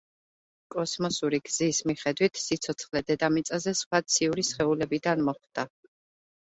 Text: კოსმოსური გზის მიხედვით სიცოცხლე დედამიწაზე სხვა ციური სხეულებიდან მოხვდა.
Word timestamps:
კოსმოსური 0.75 1.39
გზის 1.49 1.83
მიხედვით 1.91 2.43
სიცოცხლე 2.47 3.05
დედამიწაზე 3.13 3.77
სხვა 3.85 4.03
ციური 4.17 4.51
სხეულებიდან 4.53 5.27
მოხვდა. 5.33 5.73